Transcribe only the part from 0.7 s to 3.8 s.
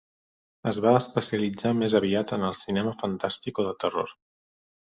va especialitzar més aviat en el cinema fantàstic o de